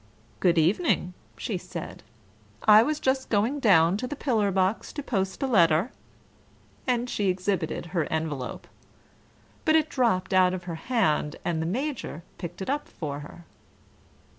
[0.39, 2.01] "Good evening," she said.
[2.63, 5.91] "I was just going down to the pillar box to post a letter,"
[6.87, 8.65] and she exhibited her envelope.
[9.63, 13.45] But it dropped out of her hand, and the Major picked it up for her.